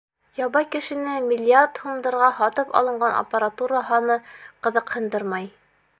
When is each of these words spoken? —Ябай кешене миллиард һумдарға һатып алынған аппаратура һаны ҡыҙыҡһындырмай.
—Ябай 0.43 0.63
кешене 0.75 1.17
миллиард 1.31 1.81
һумдарға 1.83 2.31
һатып 2.39 2.73
алынған 2.81 3.15
аппаратура 3.21 3.85
һаны 3.91 4.19
ҡыҙыҡһындырмай. 4.67 5.51